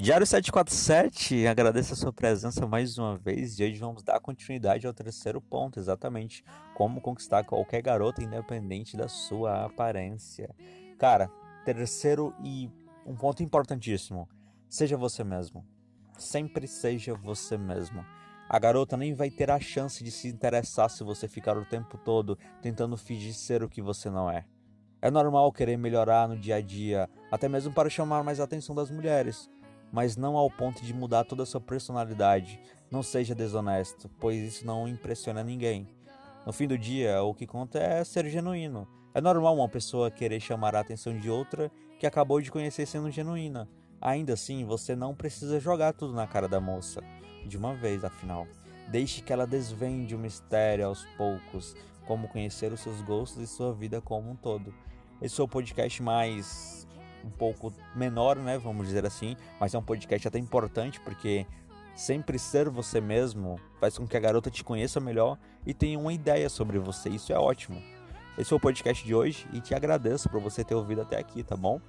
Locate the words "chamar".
27.90-28.22, 40.40-40.74